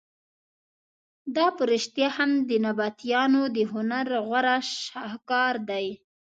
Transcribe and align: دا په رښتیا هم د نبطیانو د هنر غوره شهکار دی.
دا 1.35 1.45
په 1.55 1.63
رښتیا 1.71 2.07
هم 2.17 2.31
د 2.49 2.51
نبطیانو 2.65 3.41
د 3.55 3.57
هنر 3.71 4.07
غوره 4.27 4.55
شهکار 4.85 5.55
دی. 5.69 5.85